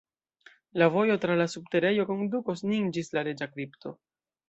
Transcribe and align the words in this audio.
La 0.81 0.87
vojo 0.95 1.17
tra 1.27 1.35
la 1.43 1.47
subterejo 1.55 2.07
kondukos 2.09 2.67
nin 2.73 2.91
ĝis 2.99 3.15
la 3.19 3.29
reĝa 3.31 3.53
kripto. 3.57 3.99